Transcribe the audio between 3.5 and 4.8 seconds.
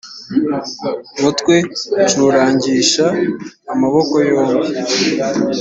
amaboko yombi